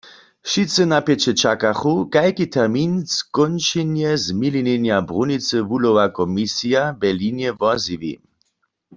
[0.45, 8.13] Wšitcy napjeće čakachu, kajki termin skónčenja zmilinjenja brunicy wuhlowa komisija w Berlinje wozjewi.